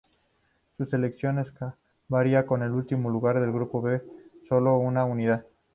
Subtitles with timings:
[0.77, 4.17] Su selección acabaría en el último lugar del Grupo B con
[4.49, 5.45] solo una unidad.